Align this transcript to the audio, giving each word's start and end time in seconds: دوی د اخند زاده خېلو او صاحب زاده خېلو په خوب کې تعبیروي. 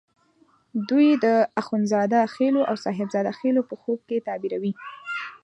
دوی 0.89 1.07
د 1.25 1.27
اخند 1.61 1.85
زاده 1.91 2.21
خېلو 2.33 2.61
او 2.69 2.75
صاحب 2.85 3.07
زاده 3.15 3.31
خېلو 3.39 3.61
په 3.69 3.75
خوب 3.81 3.99
کې 4.09 4.25
تعبیروي. 4.27 4.73